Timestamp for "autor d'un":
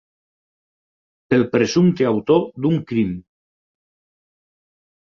2.15-2.83